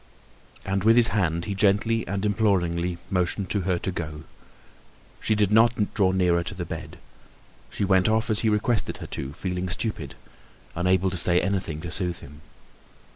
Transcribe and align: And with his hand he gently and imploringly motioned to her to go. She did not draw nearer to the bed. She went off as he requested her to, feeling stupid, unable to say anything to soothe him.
And 0.65 0.83
with 0.83 0.95
his 0.95 1.09
hand 1.09 1.45
he 1.45 1.53
gently 1.53 2.07
and 2.07 2.25
imploringly 2.25 2.97
motioned 3.11 3.51
to 3.51 3.61
her 3.69 3.77
to 3.77 3.91
go. 3.91 4.23
She 5.19 5.35
did 5.35 5.51
not 5.51 5.93
draw 5.93 6.11
nearer 6.11 6.43
to 6.43 6.55
the 6.55 6.65
bed. 6.65 6.97
She 7.69 7.85
went 7.85 8.09
off 8.09 8.31
as 8.31 8.39
he 8.39 8.49
requested 8.49 8.97
her 8.97 9.05
to, 9.13 9.33
feeling 9.33 9.69
stupid, 9.69 10.15
unable 10.75 11.11
to 11.11 11.17
say 11.17 11.39
anything 11.39 11.81
to 11.81 11.91
soothe 11.91 12.21
him. 12.21 12.41